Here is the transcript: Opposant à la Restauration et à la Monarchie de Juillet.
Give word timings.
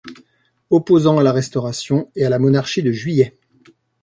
Opposant 0.71 1.19
à 1.19 1.23
la 1.23 1.31
Restauration 1.31 2.09
et 2.15 2.25
à 2.25 2.29
la 2.31 2.39
Monarchie 2.39 2.81
de 2.81 2.91
Juillet. 2.91 3.37